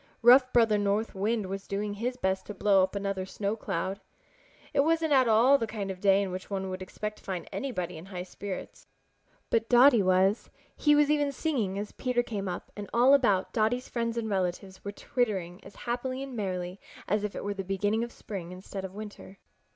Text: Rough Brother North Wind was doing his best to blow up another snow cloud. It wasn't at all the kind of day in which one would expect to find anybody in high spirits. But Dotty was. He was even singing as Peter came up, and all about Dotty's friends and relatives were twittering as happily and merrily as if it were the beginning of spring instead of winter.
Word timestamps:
Rough 0.23 0.51
Brother 0.51 0.79
North 0.79 1.13
Wind 1.13 1.45
was 1.45 1.67
doing 1.67 1.93
his 1.93 2.17
best 2.17 2.47
to 2.47 2.55
blow 2.55 2.81
up 2.81 2.95
another 2.95 3.23
snow 3.23 3.55
cloud. 3.55 3.99
It 4.73 4.79
wasn't 4.79 5.13
at 5.13 5.27
all 5.27 5.59
the 5.59 5.67
kind 5.67 5.91
of 5.91 5.99
day 5.99 6.23
in 6.23 6.31
which 6.31 6.49
one 6.49 6.71
would 6.71 6.81
expect 6.81 7.19
to 7.19 7.23
find 7.23 7.47
anybody 7.51 7.97
in 7.99 8.07
high 8.07 8.23
spirits. 8.23 8.87
But 9.51 9.69
Dotty 9.69 10.01
was. 10.01 10.49
He 10.75 10.95
was 10.95 11.11
even 11.11 11.31
singing 11.31 11.77
as 11.77 11.91
Peter 11.91 12.23
came 12.23 12.47
up, 12.47 12.71
and 12.75 12.89
all 12.91 13.13
about 13.13 13.53
Dotty's 13.53 13.89
friends 13.89 14.17
and 14.17 14.27
relatives 14.27 14.83
were 14.83 14.91
twittering 14.91 15.63
as 15.63 15.75
happily 15.85 16.23
and 16.23 16.35
merrily 16.35 16.79
as 17.07 17.23
if 17.23 17.35
it 17.35 17.43
were 17.43 17.53
the 17.53 17.63
beginning 17.63 18.03
of 18.03 18.11
spring 18.11 18.51
instead 18.51 18.83
of 18.83 18.95
winter. 18.95 19.37